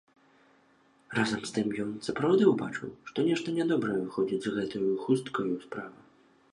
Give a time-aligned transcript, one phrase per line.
[1.17, 5.97] Разам з тым ён сапраўды ўбачыў, што нешта нядобрая выходзіць з гэтаю хусткаю справа.